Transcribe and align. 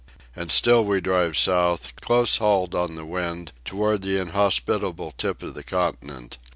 And 0.35 0.51
still 0.51 0.83
we 0.83 0.99
drive 0.99 1.37
south, 1.37 1.95
close 2.01 2.37
hauled 2.37 2.73
on 2.73 2.95
the 2.95 3.05
wind, 3.05 3.51
toward 3.63 4.01
the 4.01 4.17
inhospitable 4.19 5.13
tip 5.15 5.43
of 5.43 5.53
the 5.53 5.63
continent. 5.63 6.39